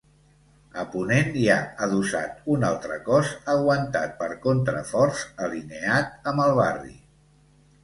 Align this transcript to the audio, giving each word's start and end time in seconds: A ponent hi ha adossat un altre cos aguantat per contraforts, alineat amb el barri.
A 0.83 0.85
ponent 0.93 1.35
hi 1.41 1.43
ha 1.55 1.57
adossat 1.87 2.39
un 2.55 2.65
altre 2.71 2.97
cos 3.11 3.35
aguantat 3.55 4.17
per 4.23 4.31
contraforts, 4.49 5.23
alineat 5.51 6.31
amb 6.35 6.47
el 6.49 6.59
barri. 6.65 6.99